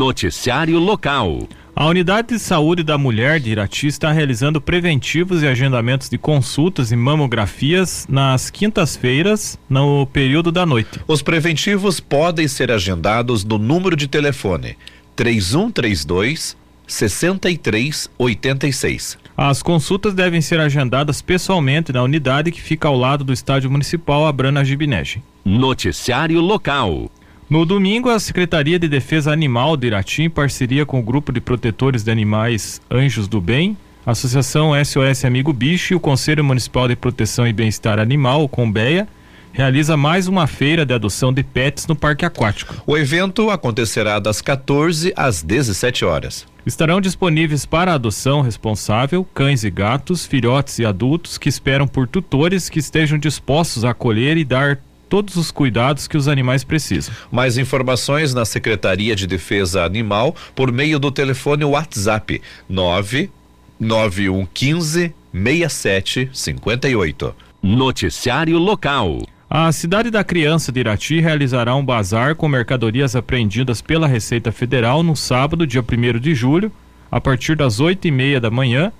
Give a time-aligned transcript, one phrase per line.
[0.00, 1.46] Noticiário local.
[1.76, 6.90] A Unidade de Saúde da Mulher de Irati está realizando preventivos e agendamentos de consultas
[6.90, 10.98] e mamografias nas quintas-feiras, no período da noite.
[11.06, 14.78] Os preventivos podem ser agendados no número de telefone
[15.14, 16.56] 3132
[16.86, 19.18] 6386.
[19.36, 24.26] As consultas devem ser agendadas pessoalmente na unidade que fica ao lado do Estádio Municipal
[24.26, 25.22] Abrana Gibinege.
[25.44, 27.10] Noticiário local.
[27.50, 31.40] No domingo, a Secretaria de Defesa Animal de Irati, em parceria com o Grupo de
[31.40, 33.76] Protetores de Animais Anjos do Bem,
[34.06, 39.08] a Associação SOS Amigo Bicho e o Conselho Municipal de Proteção e Bem-Estar Animal, Combeia,
[39.52, 42.84] realiza mais uma feira de adoção de pets no Parque Aquático.
[42.86, 46.46] O evento acontecerá das 14 às 17 horas.
[46.64, 52.68] Estarão disponíveis para adoção responsável cães e gatos, filhotes e adultos que esperam por tutores
[52.68, 54.78] que estejam dispostos a acolher e dar
[55.10, 57.14] todos os cuidados que os animais precisam.
[57.30, 67.34] Mais informações na Secretaria de Defesa Animal por meio do telefone WhatsApp 99115 6758.
[67.62, 69.18] Noticiário local.
[69.50, 75.02] A cidade da criança de Irati realizará um bazar com mercadorias apreendidas pela Receita Federal
[75.02, 76.70] no sábado, dia 1 de julho,
[77.10, 78.92] a partir das oito e meia da manhã,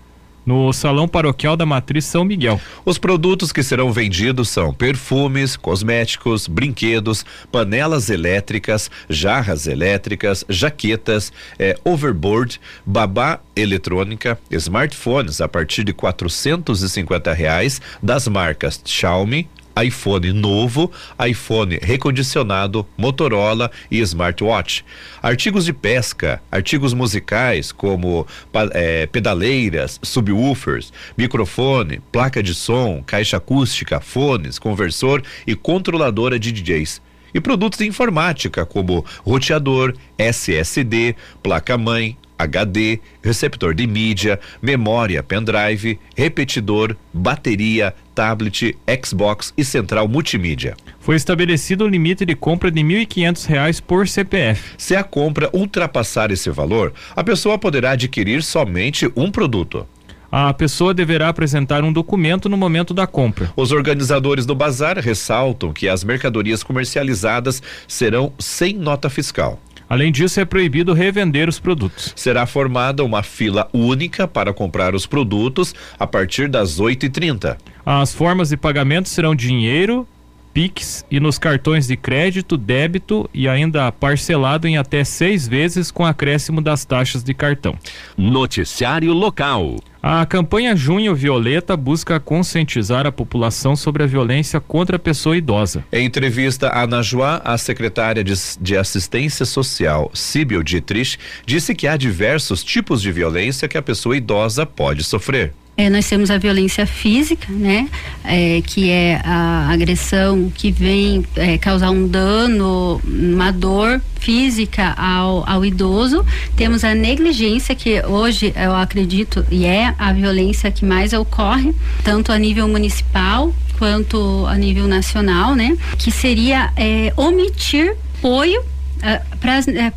[0.44, 2.60] no Salão Paroquial da Matriz São Miguel.
[2.84, 11.76] Os produtos que serão vendidos são perfumes, cosméticos, brinquedos, panelas elétricas, jarras elétricas, jaquetas, eh,
[11.84, 20.32] overboard, babá eletrônica, smartphones a partir de quatrocentos e cinquenta reais das marcas Xiaomi, iPhone
[20.32, 20.90] novo,
[21.26, 24.82] iPhone recondicionado, Motorola e smartwatch.
[25.22, 28.26] Artigos de pesca, artigos musicais como
[28.72, 37.02] é, pedaleiras, subwoofers, microfone, placa de som, caixa acústica, fones, conversor e controladora de DJs
[37.32, 46.96] e produtos de informática como roteador, SSD, placa-mãe, HD, receptor de mídia, memória pendrive, repetidor,
[47.12, 50.76] bateria, tablet, Xbox e central multimídia.
[50.98, 54.74] Foi estabelecido o um limite de compra de R$ 1.500 por CPF.
[54.76, 59.86] Se a compra ultrapassar esse valor, a pessoa poderá adquirir somente um produto
[60.30, 63.52] a pessoa deverá apresentar um documento no momento da compra.
[63.56, 69.58] Os organizadores do bazar ressaltam que as mercadorias comercializadas serão sem nota fiscal.
[69.90, 72.12] Além disso, é proibido revender os produtos.
[72.14, 77.56] Será formada uma fila única para comprar os produtos a partir das 8h30.
[77.84, 80.06] As formas de pagamento serão dinheiro,
[80.52, 86.04] Pix e nos cartões de crédito, débito e ainda parcelado em até seis vezes com
[86.04, 87.76] acréscimo das taxas de cartão.
[88.16, 89.76] Noticiário local.
[90.02, 95.84] A campanha Junho Violeta busca conscientizar a população sobre a violência contra a pessoa idosa.
[95.92, 101.98] Em entrevista à Najuá, a secretária de, de Assistência Social, Síbil Dietrich, disse que há
[101.98, 105.52] diversos tipos de violência que a pessoa idosa pode sofrer.
[105.80, 107.88] É, nós temos a violência física, né?
[108.22, 115.42] É, que é a agressão que vem é, causar um dano, uma dor física ao,
[115.48, 116.22] ao idoso.
[116.54, 121.74] Temos a negligência, que hoje eu acredito e é a violência que mais ocorre,
[122.04, 125.78] tanto a nível municipal quanto a nível nacional, né?
[125.96, 128.62] Que seria é, omitir apoio
[129.02, 129.22] é,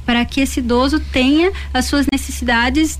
[0.05, 2.97] para é, que esse idoso tenha as suas necessidades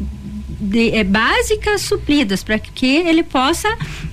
[0.63, 3.68] de, é, básicas supridas para que ele possa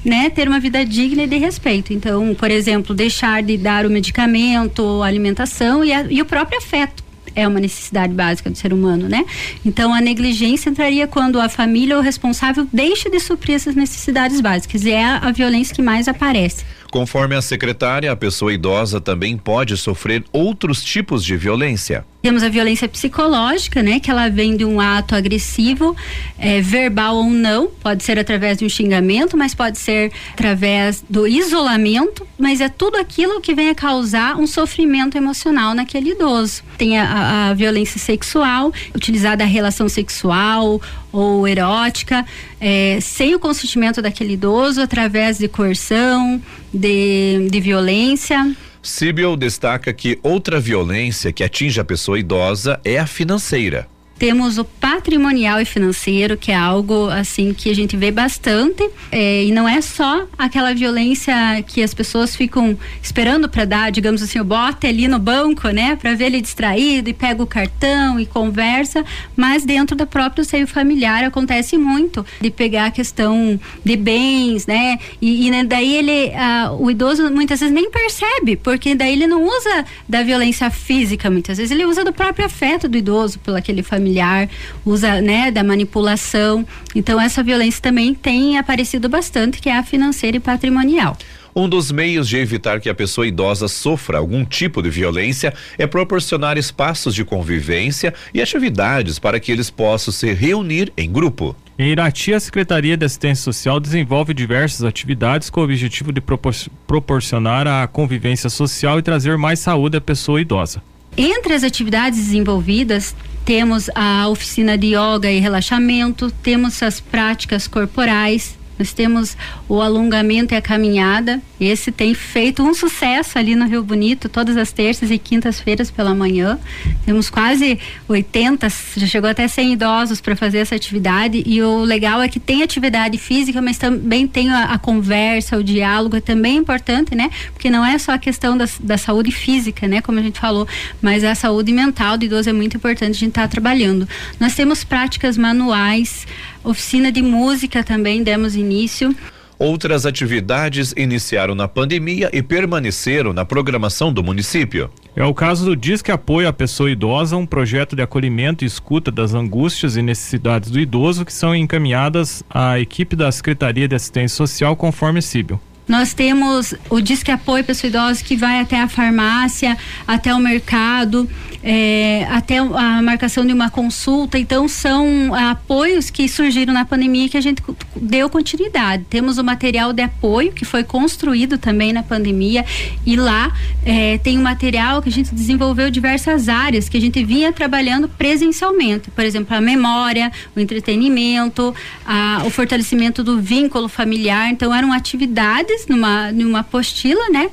[0.05, 1.93] né, ter uma vida digna e de respeito.
[1.93, 6.59] Então, por exemplo, deixar de dar o medicamento, a alimentação e, a, e o próprio
[6.59, 9.25] afeto é uma necessidade básica do ser humano, né?
[9.65, 14.41] Então a negligência entraria quando a família ou o responsável deixa de suprir essas necessidades
[14.41, 16.65] básicas e é a, violência que mais aparece.
[16.91, 22.05] Conforme a secretária, a pessoa idosa também pode sofrer outros tipos de violência.
[22.21, 23.99] Temos a violência psicológica, né?
[23.99, 25.97] Que ela vem de um ato agressivo,
[26.39, 31.27] é, verbal ou não, pode ser através de um xingamento, mas pode ser através do
[31.27, 36.62] isolamento, mas é tudo aquilo que vem a causar um sofrimento emocional naquele idoso.
[36.77, 40.81] Tem a, a violência sexual, utilizada a relação sexual
[41.12, 42.24] ou erótica,
[42.60, 46.41] é, sem o consentimento daquele idoso, através de coerção,
[46.72, 48.54] de, de violência.
[48.83, 53.86] Sibyl destaca que outra violência que atinge a pessoa idosa é a financeira.
[54.21, 59.45] Temos o patrimonial e financeiro, que é algo assim que a gente vê bastante, é,
[59.45, 61.34] e não é só aquela violência
[61.67, 65.97] que as pessoas ficam esperando para dar, digamos assim, o bote ali no banco, né,
[65.97, 69.03] para ver ele distraído e pega o cartão e conversa,
[69.34, 74.99] mas dentro do próprio seio familiar acontece muito de pegar a questão de bens, né,
[75.19, 79.27] e, e né, daí ele, ah, o idoso muitas vezes nem percebe, porque daí ele
[79.27, 83.57] não usa da violência física, muitas vezes ele usa do próprio afeto do idoso pelo
[83.57, 84.48] aquele familiar,
[84.84, 86.66] usa, né, da manipulação.
[86.95, 91.16] Então essa violência também tem aparecido bastante, que é a financeira e patrimonial.
[91.54, 95.84] Um dos meios de evitar que a pessoa idosa sofra algum tipo de violência é
[95.84, 101.57] proporcionar espaços de convivência e atividades para que eles possam se reunir em grupo.
[101.77, 106.54] Em Irati, a Secretaria de Assistência Social desenvolve diversas atividades com o objetivo de propor
[106.86, 110.80] proporcionar a convivência social e trazer mais saúde à pessoa idosa.
[111.16, 113.15] Entre as atividades desenvolvidas,
[113.45, 119.36] temos a oficina de yoga e relaxamento, temos as práticas corporais, nós temos
[119.68, 121.42] o alongamento e a caminhada.
[121.60, 126.15] Esse tem feito um sucesso ali no Rio Bonito, todas as terças e quintas-feiras pela
[126.15, 126.59] manhã.
[127.04, 127.78] Temos quase
[128.09, 128.66] 80,
[128.97, 131.42] já chegou até 100 idosos para fazer essa atividade.
[131.44, 135.62] E o legal é que tem atividade física, mas também tem a, a conversa, o
[135.62, 137.28] diálogo, é também importante, né?
[137.53, 140.00] Porque não é só a questão da, da saúde física, né?
[140.00, 140.66] Como a gente falou,
[141.03, 144.09] mas a saúde mental do idoso é muito importante a gente estar tá trabalhando.
[144.41, 146.26] Nós temos práticas manuais,
[146.62, 149.15] Oficina de música também demos início.
[149.59, 154.91] Outras atividades iniciaram na pandemia e permaneceram na programação do município.
[155.15, 159.10] É o caso do Disque Apoio à Pessoa Idosa, um projeto de acolhimento e escuta
[159.10, 164.34] das angústias e necessidades do idoso que são encaminhadas à equipe da Secretaria de Assistência
[164.34, 165.60] Social conforme Síbio.
[165.86, 169.77] Nós temos o Disque Apoio Pessoa Idosa que vai até a farmácia,
[170.07, 171.28] até o mercado,
[171.62, 174.39] é, até a marcação de uma consulta.
[174.39, 177.62] Então, são apoios que surgiram na pandemia que a gente
[177.95, 179.04] deu continuidade.
[179.10, 182.65] Temos o material de apoio que foi construído também na pandemia
[183.04, 183.53] e lá
[183.84, 188.09] é, tem um material que a gente desenvolveu diversas áreas que a gente vinha trabalhando
[188.09, 189.10] presencialmente.
[189.10, 191.74] Por exemplo, a memória, o entretenimento,
[192.07, 194.51] a, o fortalecimento do vínculo familiar.
[194.51, 197.51] Então, eram atividades numa, numa apostila, né?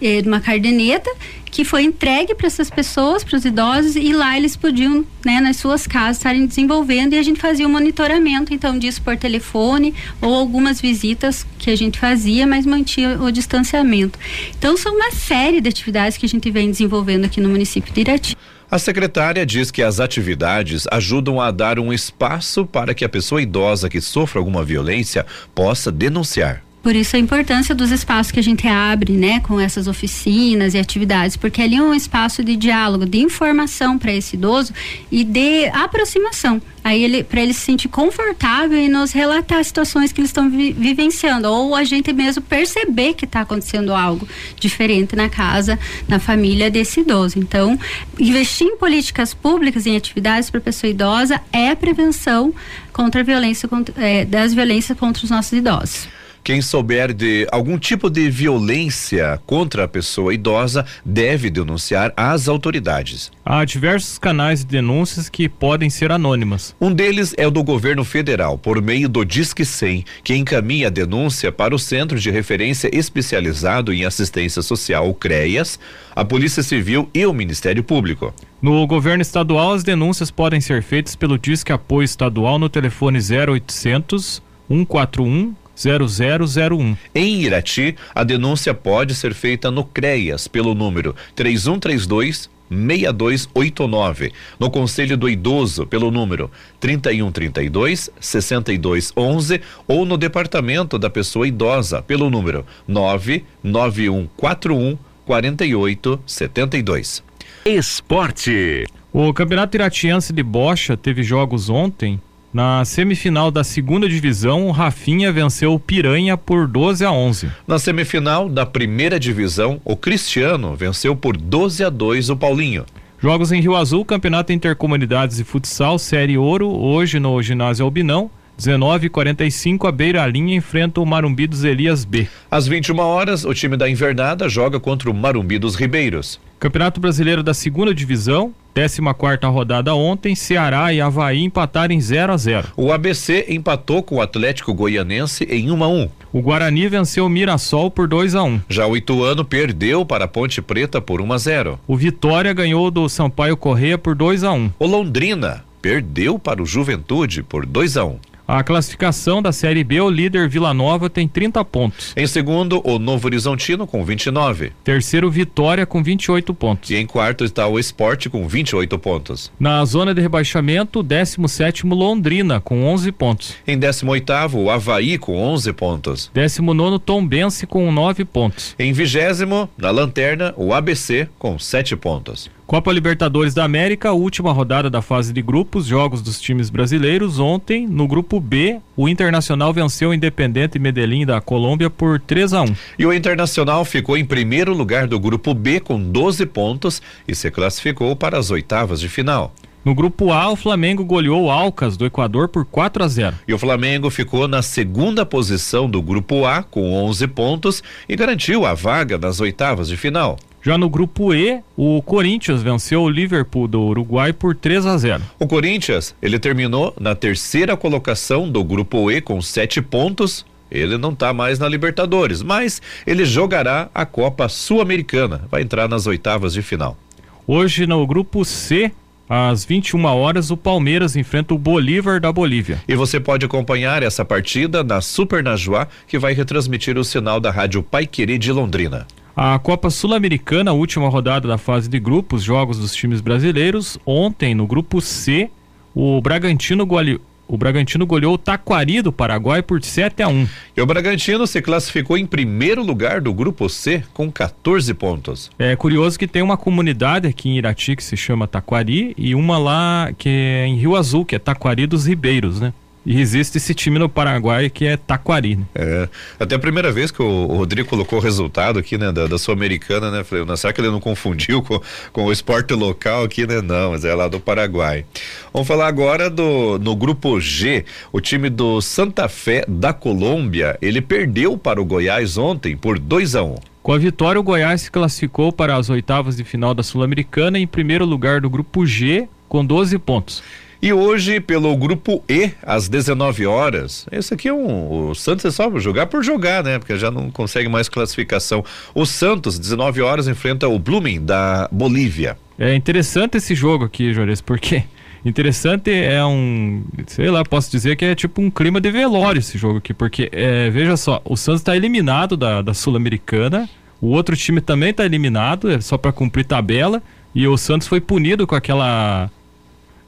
[0.00, 1.08] É, numa cardeneta
[1.52, 5.58] que foi entregue para essas pessoas, para os idosos, e lá eles podiam, né, nas
[5.58, 10.34] suas casas, estarem desenvolvendo e a gente fazia o monitoramento, então, disso por telefone ou
[10.34, 14.18] algumas visitas que a gente fazia, mas mantinha o distanciamento.
[14.58, 18.00] Então, são uma série de atividades que a gente vem desenvolvendo aqui no município de
[18.00, 18.36] Irati.
[18.70, 23.42] A secretária diz que as atividades ajudam a dar um espaço para que a pessoa
[23.42, 26.64] idosa que sofra alguma violência possa denunciar.
[26.82, 30.78] Por isso a importância dos espaços que a gente abre, né, com essas oficinas e
[30.78, 34.72] atividades, porque ali é um espaço de diálogo, de informação para esse idoso
[35.10, 36.60] e de aproximação.
[36.82, 40.72] Aí ele, para ele se sentir confortável e nos relatar situações que eles estão vi,
[40.72, 44.26] vivenciando, ou a gente mesmo perceber que está acontecendo algo
[44.58, 45.78] diferente na casa,
[46.08, 47.38] na família desse idoso.
[47.38, 47.78] Então,
[48.18, 52.52] investir em políticas públicas, em atividades para pessoa idosa é prevenção
[52.92, 56.08] contra a violência, contra, é, das violências contra os nossos idosos.
[56.44, 63.30] Quem souber de algum tipo de violência contra a pessoa idosa deve denunciar às autoridades.
[63.44, 66.74] Há diversos canais de denúncias que podem ser anônimas.
[66.80, 70.90] Um deles é o do governo federal, por meio do Disque 100, que encaminha a
[70.90, 75.78] denúncia para o Centro de Referência Especializado em Assistência Social, o CREAS,
[76.14, 78.34] a Polícia Civil e o Ministério Público.
[78.60, 84.42] No governo estadual, as denúncias podem ser feitas pelo Disque Apoio Estadual no telefone 0800
[84.68, 86.96] 141 0001.
[87.14, 94.32] Em Irati, a denúncia pode ser feita no CREAS pelo número 3132 6289.
[94.58, 102.28] No Conselho do Idoso, pelo número 3132 6211 ou no Departamento da Pessoa Idosa, pelo
[102.30, 107.22] número 99141 4872.
[107.64, 108.84] Esporte.
[109.12, 112.20] O Campeonato Iratiense de Bocha teve jogos ontem
[112.52, 117.50] na semifinal da segunda divisão, o Rafinha venceu o Piranha por 12 a 11.
[117.66, 122.84] Na semifinal da primeira divisão, o Cristiano venceu por 12 a 2 o Paulinho.
[123.18, 128.30] Jogos em Rio Azul, Campeonato Intercomunidades de Futsal, Série Ouro, hoje no ginásio Albinão.
[128.58, 132.28] 19:45 a Beira Linha enfrenta o Marumbi dos Elias B.
[132.50, 136.38] Às 21 horas, o time da Invernada joga contra o Marumbi dos Ribeiros.
[136.60, 142.32] Campeonato Brasileiro da Segunda Divisão, 14 quarta rodada ontem, Ceará e Havaí empataram em 0
[142.32, 142.68] a 0.
[142.76, 146.08] O ABC empatou com o Atlético Goianense em 1 a 1.
[146.32, 148.60] O Guarani venceu o Mirassol por 2 a 1.
[148.70, 151.80] Já o Ituano perdeu para a Ponte Preta por 1 a 0.
[151.86, 154.70] O Vitória ganhou do Sampaio Correia por 2 a 1.
[154.78, 158.18] O Londrina perdeu para o Juventude por 2 a 1.
[158.52, 162.12] A classificação da Série B, o líder Vila Nova tem 30 pontos.
[162.14, 164.72] Em segundo, o Novo Horizontino com 29.
[164.84, 166.90] Terceiro, Vitória com 28 pontos.
[166.90, 169.50] E em quarto está o Esporte com 28 pontos.
[169.58, 173.54] Na zona de rebaixamento, 17 Londrina com 11 pontos.
[173.66, 176.30] Em 18 o Havaí com 11 pontos.
[176.34, 178.74] 19 Tombense com 9 pontos.
[178.78, 182.50] Em vigésimo, na lanterna, o ABC com 7 pontos.
[182.72, 187.38] Copa Libertadores da América, última rodada da fase de grupos, jogos dos times brasileiros.
[187.38, 192.62] Ontem, no grupo B, o Internacional venceu o Independente Medellín da Colômbia por 3 a
[192.62, 192.74] 1.
[192.98, 197.50] E o Internacional ficou em primeiro lugar do grupo B com 12 pontos e se
[197.50, 199.52] classificou para as oitavas de final.
[199.84, 203.36] No grupo A, o Flamengo goleou o Alcas do Equador por 4 a 0.
[203.46, 208.64] E o Flamengo ficou na segunda posição do grupo A com 11 pontos e garantiu
[208.64, 210.38] a vaga nas oitavas de final.
[210.64, 215.22] Já no grupo E, o Corinthians venceu o Liverpool do Uruguai por 3 a 0.
[215.36, 220.46] O Corinthians, ele terminou na terceira colocação do grupo E com sete pontos.
[220.70, 225.42] Ele não está mais na Libertadores, mas ele jogará a Copa Sul-Americana.
[225.50, 226.96] Vai entrar nas oitavas de final.
[227.44, 228.92] Hoje no grupo C,
[229.28, 232.80] às 21 horas, o Palmeiras enfrenta o Bolívar da Bolívia.
[232.86, 237.50] E você pode acompanhar essa partida na Super Najuá, que vai retransmitir o sinal da
[237.50, 239.08] Rádio Pai Querer de Londrina.
[239.34, 243.98] A Copa Sul-Americana, última rodada da fase de grupos, jogos dos times brasileiros.
[244.04, 245.50] Ontem, no grupo C,
[245.94, 247.20] o Bragantino goleou.
[247.48, 250.48] O Bragantino goleou o Taquari do Paraguai por 7 a 1.
[250.74, 255.50] E o Bragantino se classificou em primeiro lugar do grupo C com 14 pontos.
[255.58, 259.58] É curioso que tem uma comunidade aqui em Irati que se chama Taquari e uma
[259.58, 262.72] lá que é em Rio Azul, que é Taquari dos Ribeiros, né?
[263.04, 265.56] E existe esse time no Paraguai que é Taquari.
[265.56, 265.64] Né?
[265.74, 269.26] É, até a primeira vez que o, o Rodrigo colocou o resultado aqui, né, da,
[269.26, 270.22] da Sul-Americana, né?
[270.22, 271.80] Falei, não, será que ele não confundiu com,
[272.12, 273.60] com o esporte local aqui, né?
[273.60, 275.04] Não, mas é lá do Paraguai.
[275.52, 281.00] Vamos falar agora do no grupo G, o time do Santa Fé da Colômbia, ele
[281.00, 283.54] perdeu para o Goiás ontem por 2 a 1 um.
[283.82, 287.66] Com a vitória, o Goiás se classificou para as oitavas de final da Sul-Americana em
[287.66, 290.42] primeiro lugar do grupo G com 12 pontos.
[290.82, 295.10] E hoje, pelo grupo E, às 19 horas, esse aqui é um.
[295.10, 296.76] O Santos é só jogar por jogar, né?
[296.76, 298.64] Porque já não consegue mais classificação.
[298.92, 302.36] O Santos, 19 horas, enfrenta o Blooming da Bolívia.
[302.58, 304.82] É interessante esse jogo aqui, Jores, porque
[305.24, 309.56] interessante é um, sei lá, posso dizer que é tipo um clima de velório esse
[309.56, 313.70] jogo aqui, porque é, veja só, o Santos está eliminado da, da Sul-Americana,
[314.00, 317.00] o outro time também está eliminado, é só para cumprir tabela,
[317.32, 319.30] e o Santos foi punido com aquela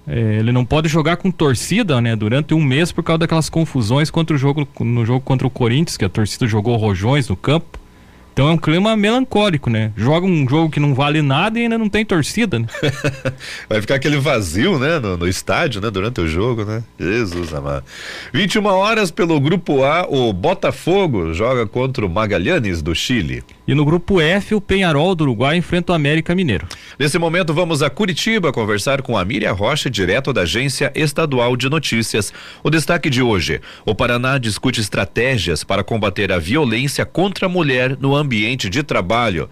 [0.06, 4.10] é, ele não pode jogar com torcida, né, durante um mês por causa daquelas confusões
[4.10, 7.78] contra o jogo no jogo contra o Corinthians, que a torcida jogou rojões no campo.
[8.34, 9.92] Então é um clima melancólico, né?
[9.96, 12.66] Joga um jogo que não vale nada e ainda não tem torcida, né?
[13.70, 14.98] Vai ficar aquele vazio, né?
[14.98, 15.88] No, no, estádio, né?
[15.88, 16.82] Durante o jogo, né?
[16.98, 17.84] Jesus amado.
[18.32, 23.44] 21 horas pelo grupo A, o Botafogo joga contra o Magalhães do Chile.
[23.68, 26.66] E no grupo F, o Penharol do Uruguai enfrenta o América Mineiro.
[26.98, 31.70] Nesse momento, vamos a Curitiba conversar com a Miriam Rocha, direto da Agência Estadual de
[31.70, 32.32] Notícias.
[32.62, 37.96] O destaque de hoje: o Paraná discute estratégias para combater a violência contra a mulher
[37.98, 39.48] no ambiente de trabalho.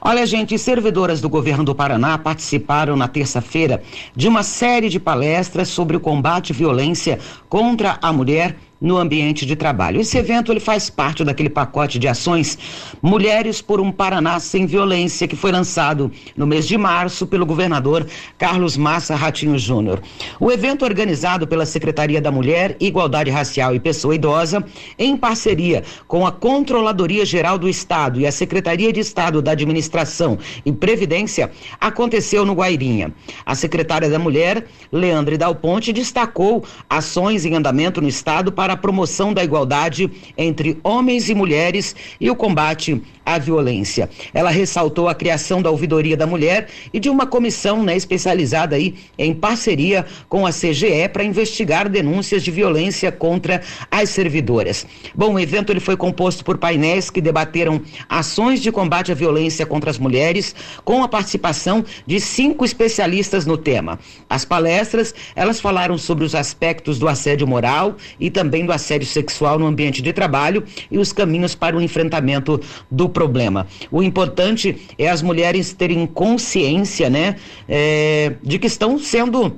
[0.00, 3.82] Olha, gente, servidoras do governo do Paraná participaram na terça-feira
[4.16, 9.46] de uma série de palestras sobre o combate à violência contra a mulher no ambiente
[9.46, 9.98] de trabalho.
[9.98, 12.58] Esse evento ele faz parte daquele pacote de ações
[13.00, 18.06] Mulheres por um Paraná sem Violência que foi lançado no mês de março pelo governador
[18.36, 20.02] Carlos Massa Ratinho Júnior.
[20.38, 24.62] O evento organizado pela Secretaria da Mulher, Igualdade Racial e Pessoa Idosa,
[24.98, 30.38] em parceria com a Controladoria Geral do Estado e a Secretaria de Estado da Administração
[30.64, 31.50] e Previdência,
[31.80, 33.14] aconteceu no Guairinha.
[33.46, 38.76] A secretária da Mulher, Leandre Dal Ponte, destacou ações em andamento no estado para a
[38.76, 44.10] promoção da igualdade entre homens e mulheres e o combate à violência.
[44.34, 48.94] Ela ressaltou a criação da Ouvidoria da Mulher e de uma comissão né, especializada aí
[49.18, 54.86] em parceria com a CGE para investigar denúncias de violência contra as servidoras.
[55.14, 59.64] Bom, o evento ele foi composto por painéis que debateram ações de combate à violência
[59.64, 60.54] contra as mulheres,
[60.84, 63.98] com a participação de cinco especialistas no tema.
[64.28, 69.58] As palestras, elas falaram sobre os aspectos do assédio moral e também do assédio sexual
[69.58, 73.66] no ambiente de trabalho e os caminhos para o enfrentamento do problema.
[73.90, 77.36] O importante é as mulheres terem consciência, né,
[77.68, 79.56] é, de que estão sendo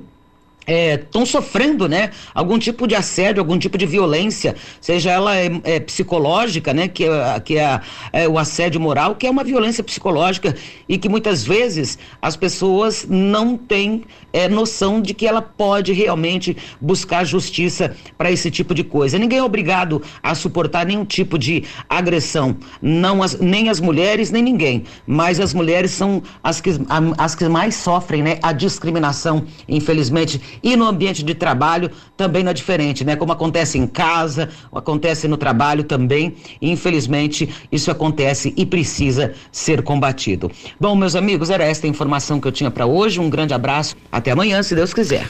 [0.67, 5.49] estão é, sofrendo, né, algum tipo de assédio, algum tipo de violência, seja ela é,
[5.63, 7.79] é psicológica, né, que, é, que é,
[8.11, 10.55] é, o assédio moral, que é uma violência psicológica
[10.87, 16.57] e que muitas vezes as pessoas não têm é, noção de que ela pode realmente
[16.81, 19.17] buscar justiça para esse tipo de coisa.
[19.17, 24.43] Ninguém é obrigado a suportar nenhum tipo de agressão, não as, nem as mulheres nem
[24.43, 26.71] ninguém, mas as mulheres são as que,
[27.17, 32.51] as que mais sofrem, né, a discriminação, infelizmente e no ambiente de trabalho também não
[32.51, 33.15] é diferente, né?
[33.15, 36.35] Como acontece em casa, acontece no trabalho também.
[36.61, 40.51] infelizmente, isso acontece e precisa ser combatido.
[40.79, 43.19] Bom, meus amigos, era esta a informação que eu tinha para hoje.
[43.19, 43.95] Um grande abraço.
[44.11, 45.29] Até amanhã, se Deus quiser.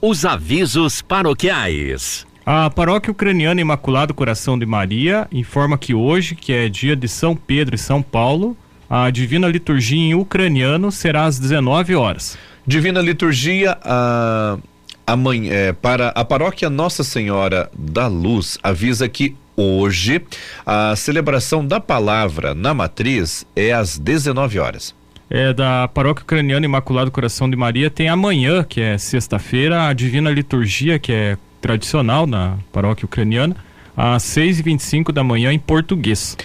[0.00, 2.26] Os avisos paroquiais.
[2.44, 7.34] A paróquia ucraniana Imaculado Coração de Maria informa que hoje, que é dia de São
[7.34, 8.56] Pedro e São Paulo,
[8.88, 12.38] a divina liturgia em ucraniano será às 19 horas.
[12.66, 14.58] Divina Liturgia, a,
[15.06, 20.20] a mãe, é, para a paróquia Nossa Senhora da Luz, avisa que hoje
[20.66, 24.92] a celebração da palavra na matriz é às 19 horas.
[25.30, 30.30] É, da Paróquia Ucraniana Imaculado Coração de Maria tem amanhã, que é sexta-feira, a Divina
[30.30, 33.56] Liturgia, que é tradicional na Paróquia Ucraniana,
[33.96, 36.36] às 6h25 da manhã em português.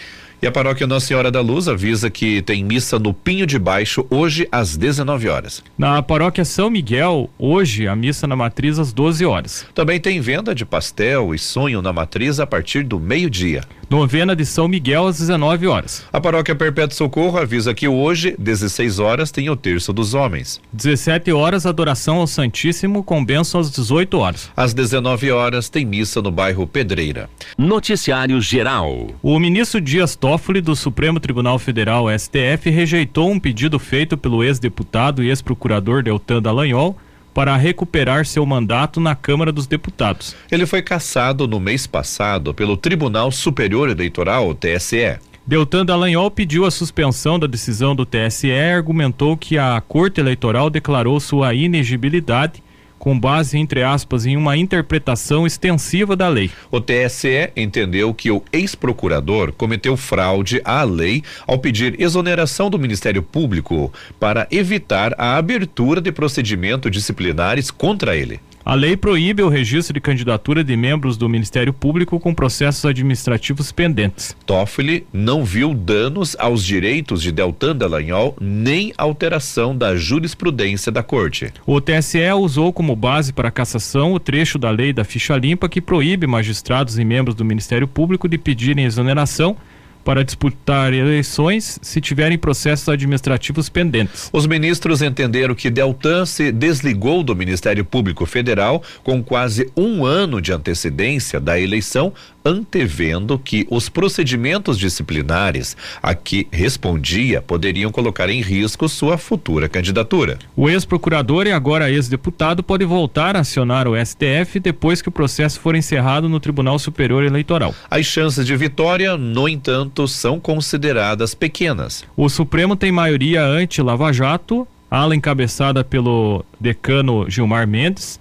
[0.44, 4.08] E a paróquia Nossa Senhora da Luz avisa que tem missa no Pinho de Baixo
[4.10, 5.64] hoje às 19 horas.
[5.78, 9.68] Na paróquia São Miguel, hoje a missa na matriz às 12 horas.
[9.76, 13.62] Também tem venda de pastel e sonho na matriz a partir do meio-dia.
[13.88, 16.06] Novena de São Miguel às 19 horas.
[16.12, 20.62] A paróquia Perpétuo Socorro avisa que hoje, 16 horas, tem o terço dos homens.
[20.74, 24.50] 17 horas, adoração ao Santíssimo com bênção às 18 horas.
[24.56, 27.30] Às 19 horas, tem missa no bairro Pedreira.
[27.58, 29.08] Noticiário Geral.
[29.22, 30.31] O ministro Dias Toffoli
[30.62, 36.98] do Supremo Tribunal Federal, STF, rejeitou um pedido feito pelo ex-deputado e ex-procurador Deltan Dallagnol
[37.34, 40.36] para recuperar seu mandato na Câmara dos Deputados.
[40.50, 45.20] Ele foi cassado no mês passado pelo Tribunal Superior Eleitoral, TSE.
[45.46, 50.70] Deltan Dallagnol pediu a suspensão da decisão do TSE e argumentou que a Corte Eleitoral
[50.70, 52.64] declarou sua inegibilidade
[53.02, 56.52] com base, entre aspas, em uma interpretação extensiva da lei.
[56.70, 63.24] O TSE entendeu que o ex-procurador cometeu fraude à lei ao pedir exoneração do Ministério
[63.24, 68.40] Público para evitar a abertura de procedimento disciplinares contra ele.
[68.64, 73.72] A lei proíbe o registro de candidatura de membros do Ministério Público com processos administrativos
[73.72, 74.36] pendentes.
[74.46, 81.52] Toffoli não viu danos aos direitos de Deltan Dallagnol nem alteração da jurisprudência da Corte.
[81.66, 85.68] O TSE usou como base para a cassação o trecho da lei da ficha limpa
[85.68, 89.58] que proíbe magistrados e membros do Ministério Público de pedirem exoneração
[90.04, 94.30] para disputar eleições se tiverem processos administrativos pendentes.
[94.34, 100.42] Os ministros entenderam que Deltan se desligou do Ministério Público Federal com quase um ano
[100.42, 108.42] de antecedência da eleição antevendo que os procedimentos disciplinares a que respondia poderiam colocar em
[108.42, 110.38] risco sua futura candidatura.
[110.56, 115.60] O ex-procurador e agora ex-deputado pode voltar a acionar o STF depois que o processo
[115.60, 117.74] for encerrado no Tribunal Superior Eleitoral.
[117.90, 122.04] As chances de vitória, no entanto, são consideradas pequenas.
[122.16, 128.21] O Supremo tem maioria anti-Lava Jato, ala encabeçada pelo decano Gilmar Mendes,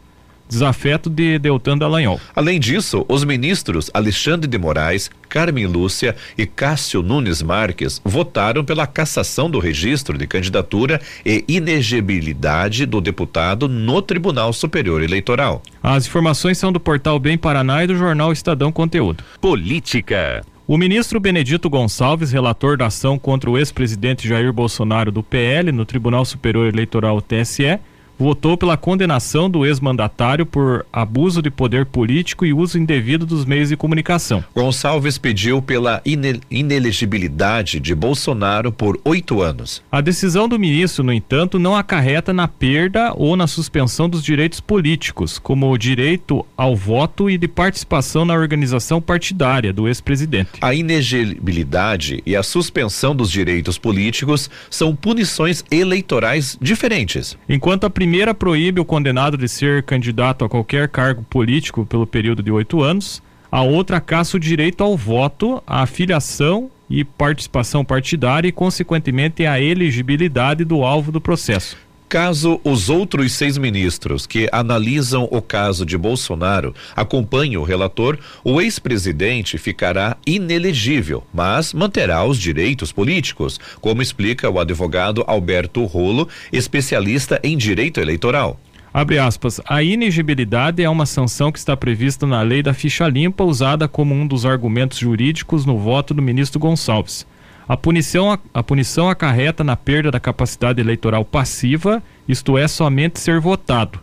[0.50, 2.20] desafeto de Deltan Dallagnol.
[2.34, 8.86] Além disso, os ministros Alexandre de Moraes, Carmen Lúcia e Cássio Nunes Marques votaram pela
[8.86, 15.62] cassação do registro de candidatura e inegibilidade do deputado no Tribunal Superior Eleitoral.
[15.82, 19.22] As informações são do portal Bem Paraná e do jornal Estadão Conteúdo.
[19.40, 20.42] Política.
[20.70, 25.84] O ministro Benedito Gonçalves, relator da ação contra o ex-presidente Jair Bolsonaro do PL no
[25.84, 27.80] Tribunal Superior Eleitoral TSE,
[28.20, 33.70] votou pela condenação do ex-mandatário por abuso de poder político e uso indevido dos meios
[33.70, 34.44] de comunicação.
[34.54, 36.02] Gonçalves pediu pela
[36.50, 39.82] inelegibilidade de Bolsonaro por oito anos.
[39.90, 44.60] A decisão do ministro, no entanto, não acarreta na perda ou na suspensão dos direitos
[44.60, 50.50] políticos, como o direito ao voto e de participação na organização partidária do ex-presidente.
[50.60, 57.38] A inelegibilidade e a suspensão dos direitos políticos são punições eleitorais diferentes.
[57.48, 62.04] Enquanto a primeira primeira proíbe o condenado de ser candidato a qualquer cargo político pelo
[62.04, 63.22] período de oito anos.
[63.52, 69.60] A outra caça o direito ao voto, à filiação e participação partidária e, consequentemente, a
[69.60, 71.76] elegibilidade do alvo do processo.
[72.10, 78.60] Caso os outros seis ministros que analisam o caso de Bolsonaro acompanhem o relator, o
[78.60, 87.38] ex-presidente ficará inelegível, mas manterá os direitos políticos, como explica o advogado Alberto Rolo, especialista
[87.44, 88.58] em direito eleitoral.
[88.92, 89.60] Abre aspas.
[89.64, 94.12] A inegibilidade é uma sanção que está prevista na lei da ficha limpa, usada como
[94.12, 97.24] um dos argumentos jurídicos no voto do ministro Gonçalves.
[97.70, 103.38] A punição, a punição acarreta na perda da capacidade eleitoral passiva, isto é, somente ser
[103.38, 104.00] votado.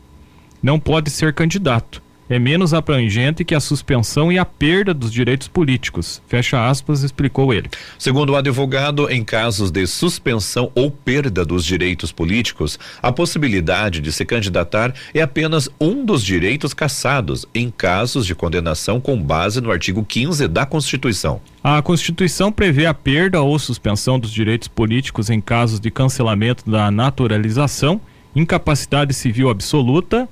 [0.64, 5.48] Não pode ser candidato é menos abrangente que a suspensão e a perda dos direitos
[5.48, 6.22] políticos.
[6.28, 7.70] Fecha aspas, explicou ele.
[7.98, 14.12] Segundo o advogado, em casos de suspensão ou perda dos direitos políticos, a possibilidade de
[14.12, 19.72] se candidatar é apenas um dos direitos cassados em casos de condenação com base no
[19.72, 21.42] artigo 15 da Constituição.
[21.64, 26.90] A Constituição prevê a perda ou suspensão dos direitos políticos em casos de cancelamento da
[26.90, 28.00] naturalização,
[28.36, 30.30] incapacidade civil absoluta,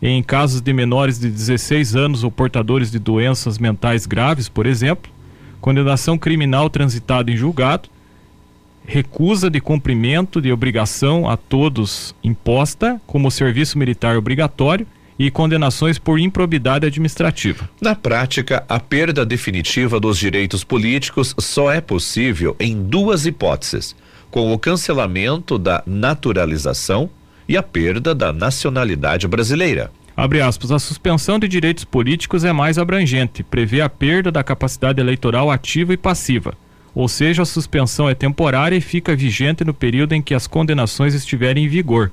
[0.00, 5.10] em casos de menores de 16 anos ou portadores de doenças mentais graves, por exemplo,
[5.60, 7.88] condenação criminal transitada em julgado,
[8.86, 14.86] recusa de cumprimento de obrigação a todos imposta, como serviço militar obrigatório,
[15.18, 17.68] e condenações por improbidade administrativa.
[17.80, 23.96] Na prática, a perda definitiva dos direitos políticos só é possível em duas hipóteses:
[24.30, 27.10] com o cancelamento da naturalização
[27.48, 29.90] e a perda da nacionalidade brasileira.
[30.16, 35.00] Abre aspas, a suspensão de direitos políticos é mais abrangente, prevê a perda da capacidade
[35.00, 36.54] eleitoral ativa e passiva.
[36.94, 41.14] Ou seja, a suspensão é temporária e fica vigente no período em que as condenações
[41.14, 42.10] estiverem em vigor.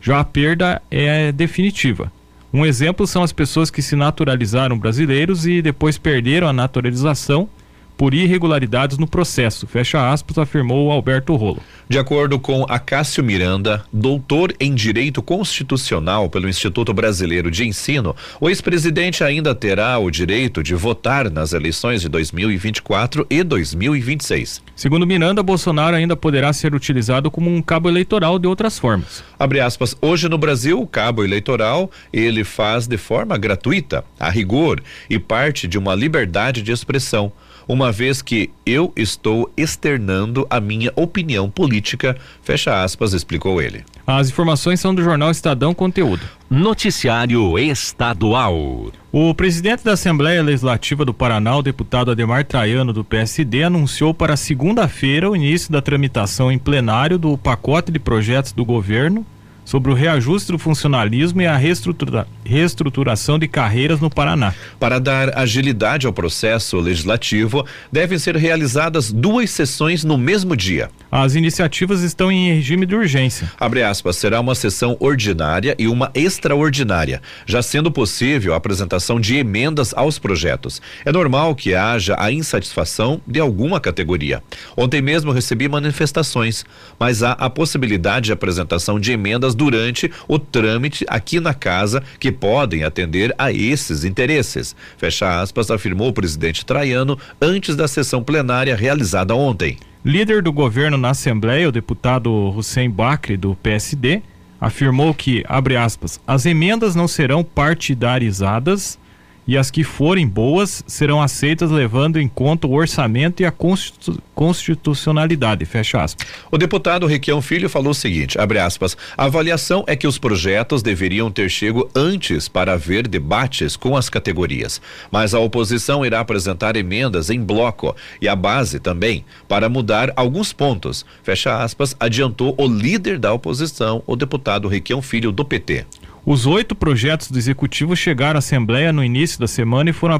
[0.00, 2.12] Já a perda é definitiva.
[2.52, 7.48] Um exemplo são as pessoas que se naturalizaram brasileiros e depois perderam a naturalização
[7.96, 11.62] por irregularidades no processo, fecha aspas, afirmou Alberto Rolo.
[11.88, 18.48] De acordo com Acácio Miranda, doutor em Direito Constitucional pelo Instituto Brasileiro de Ensino, o
[18.48, 24.62] ex-presidente ainda terá o direito de votar nas eleições de 2024 e 2026.
[24.74, 29.22] Segundo Miranda, Bolsonaro ainda poderá ser utilizado como um cabo eleitoral de outras formas.
[29.38, 34.82] Abre aspas, hoje no Brasil, o cabo eleitoral ele faz de forma gratuita, a rigor,
[35.08, 37.32] e parte de uma liberdade de expressão
[37.66, 43.84] uma vez que eu estou externando a minha opinião política, fecha aspas, explicou ele.
[44.06, 46.22] As informações são do jornal Estadão Conteúdo.
[46.50, 48.92] Noticiário Estadual.
[49.10, 54.36] O presidente da Assembleia Legislativa do Paraná, o deputado Ademar Traiano, do PSD, anunciou para
[54.36, 59.24] segunda-feira o início da tramitação em plenário do pacote de projetos do governo
[59.64, 64.54] sobre o reajuste do funcionalismo e a reestrutura, reestruturação de carreiras no Paraná.
[64.78, 70.90] Para dar agilidade ao processo legislativo, devem ser realizadas duas sessões no mesmo dia.
[71.10, 73.50] As iniciativas estão em regime de urgência.
[73.58, 79.36] Abre aspas, será uma sessão ordinária e uma extraordinária, já sendo possível a apresentação de
[79.36, 80.82] emendas aos projetos.
[81.04, 84.42] É normal que haja a insatisfação de alguma categoria.
[84.76, 86.64] Ontem mesmo recebi manifestações,
[86.98, 92.32] mas há a possibilidade de apresentação de emendas durante o trâmite aqui na casa que
[92.32, 94.74] podem atender a esses interesses.
[94.96, 99.78] Fecha aspas, afirmou o presidente Traiano antes da sessão plenária realizada ontem.
[100.04, 104.20] Líder do governo na Assembleia, o deputado Hussein Bacri, do PSD,
[104.60, 108.98] afirmou que, abre aspas, as emendas não serão partidarizadas
[109.46, 114.22] e as que forem boas serão aceitas levando em conta o orçamento e a constitu
[114.34, 116.26] constitucionalidade, fecha aspas.
[116.50, 120.82] O deputado Requião Filho falou o seguinte, abre aspas, a avaliação é que os projetos
[120.82, 126.74] deveriam ter chego antes para haver debates com as categorias, mas a oposição irá apresentar
[126.74, 132.66] emendas em bloco e a base também para mudar alguns pontos, fecha aspas, adiantou o
[132.66, 135.86] líder da oposição, o deputado Requião Filho do PT.
[136.26, 140.14] Os oito projetos do executivo chegaram à Assembleia no início da semana e foram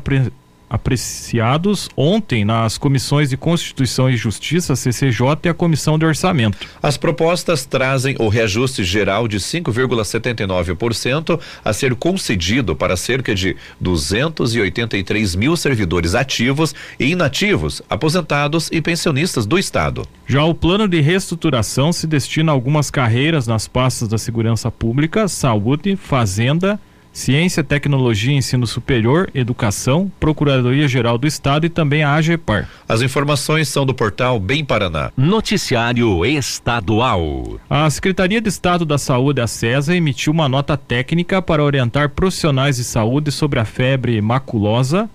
[0.69, 6.59] apreciados ontem nas comissões de Constituição e Justiça, CCJ e a Comissão de Orçamento.
[6.83, 15.35] As propostas trazem o reajuste geral de 5,79% a ser concedido para cerca de 283
[15.35, 20.07] mil servidores ativos e inativos, aposentados e pensionistas do Estado.
[20.27, 25.29] Já o plano de reestruturação se destina a algumas carreiras nas pastas da segurança pública,
[25.29, 26.81] saúde, fazenda,
[27.15, 32.69] Ciência, Tecnologia e Ensino Superior, Educação, Procuradoria-Geral do Estado e também a AGEPAR.
[32.89, 35.13] As informações são do portal Bem Paraná.
[35.17, 37.61] Noticiário Estadual.
[37.71, 42.77] A Secretaria de Estado da Saúde, a CESA, emitiu uma nota técnica para orientar profissionais
[42.77, 45.09] de saúde sobre a febre maculosa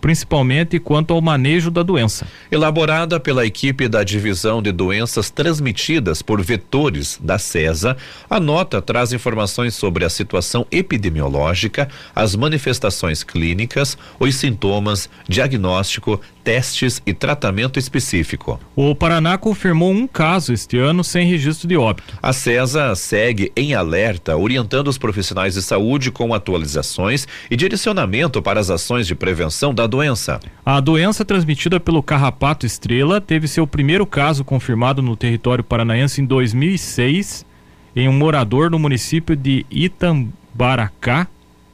[0.00, 2.26] principalmente quanto ao manejo da doença.
[2.50, 7.96] Elaborada pela equipe da Divisão de Doenças Transmitidas por Vetores da CESA,
[8.28, 17.02] a nota traz informações sobre a situação epidemiológica, as manifestações clínicas, os sintomas, diagnóstico, testes
[17.04, 18.58] e tratamento específico.
[18.74, 22.16] O Paraná confirmou um caso este ano sem registro de óbito.
[22.22, 28.60] A CESA segue em alerta, orientando os profissionais de saúde com atualizações e direcionamento para
[28.60, 30.38] as ações de prevenção da doença.
[30.64, 36.24] A doença transmitida pelo carrapato estrela teve seu primeiro caso confirmado no território paranaense em
[36.24, 37.44] 2006
[37.96, 41.26] em um morador no município de Itambaracá,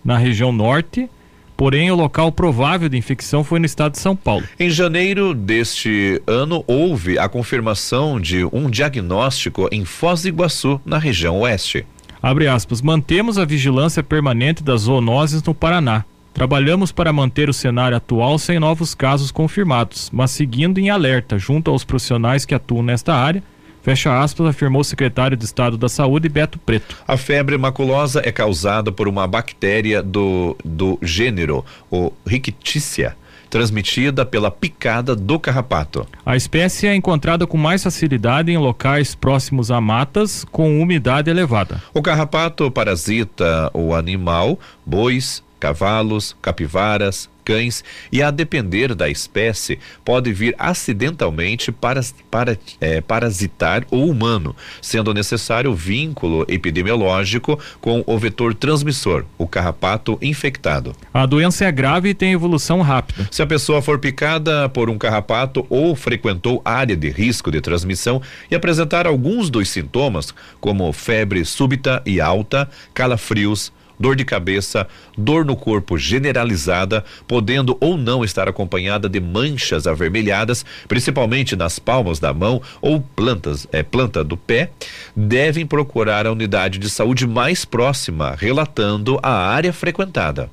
[0.03, 1.11] na região norte
[1.57, 4.45] Porém, o local provável de infecção foi no estado de São Paulo.
[4.59, 10.99] Em janeiro deste ano, houve a confirmação de um diagnóstico em Foz do Iguaçu, na
[10.99, 11.87] região oeste.
[12.21, 16.05] Abre aspas, mantemos a vigilância permanente das zoonoses no Paraná.
[16.35, 21.71] Trabalhamos para manter o cenário atual sem novos casos confirmados, mas seguindo em alerta junto
[21.71, 23.43] aos profissionais que atuam nesta área
[23.85, 26.97] Fecha aspas, afirmou o secretário de Estado da Saúde, Beto Preto.
[27.07, 33.15] A febre maculosa é causada por uma bactéria do, do gênero, o Rickettsia
[33.51, 36.05] transmitida pela picada do carrapato.
[36.27, 41.81] A espécie é encontrada com mais facilidade em locais próximos a matas com umidade elevada.
[41.93, 50.31] O carrapato parasita o animal, bois, cavalos, capivaras, cães e, a depender da espécie, pode
[50.31, 58.55] vir acidentalmente para, para, é, parasitar o humano, sendo necessário vínculo epidemiológico com o vetor
[58.55, 60.95] transmissor, o carrapato infectado.
[61.15, 63.27] A doença é grave e tem evolução rápida.
[63.31, 68.21] Se a pessoa for picada por um carrapato ou frequentou área de risco de transmissão
[68.51, 73.73] e apresentar alguns dos sintomas, como febre súbita e alta, calafrios,
[74.05, 74.87] dor de cabeça,
[75.17, 82.19] dor no corpo generalizada, podendo ou não estar acompanhada de manchas avermelhadas, principalmente nas palmas
[82.19, 84.73] da mão ou plantas, é, planta do pé,
[85.17, 90.51] devem procurar a unidade de saúde mais próxima, relatando a área frequentada.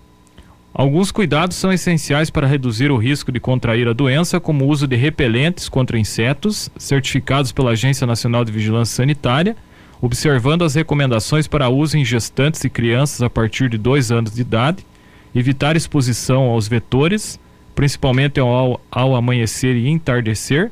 [0.73, 4.87] Alguns cuidados são essenciais para reduzir o risco de contrair a doença, como o uso
[4.87, 9.57] de repelentes contra insetos, certificados pela Agência Nacional de Vigilância Sanitária
[10.01, 14.41] observando as recomendações para uso em gestantes e crianças a partir de dois anos de
[14.41, 14.85] idade,
[15.33, 17.39] evitar exposição aos vetores,
[17.75, 20.71] principalmente ao, ao amanhecer e entardecer,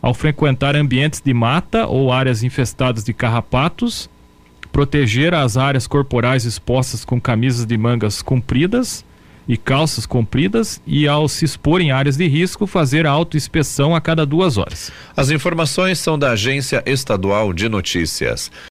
[0.00, 4.08] ao frequentar ambientes de mata ou áreas infestadas de carrapatos,
[4.72, 9.04] proteger as áreas corporais expostas com camisas de mangas compridas
[9.48, 14.24] e calças compridas e ao se expor em áreas de risco fazer autoinspeção a cada
[14.24, 14.90] duas horas.
[15.16, 18.50] As informações são da Agência Estadual de Notícias.